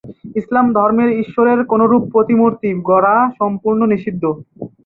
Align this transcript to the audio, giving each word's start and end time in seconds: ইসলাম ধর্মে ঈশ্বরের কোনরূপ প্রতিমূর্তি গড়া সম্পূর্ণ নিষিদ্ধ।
ইসলাম 0.35 0.65
ধর্মে 0.73 1.05
ঈশ্বরের 1.23 1.59
কোনরূপ 1.71 2.03
প্রতিমূর্তি 2.13 2.69
গড়া 2.89 3.15
সম্পূর্ণ 3.39 3.81
নিষিদ্ধ। 3.85 4.23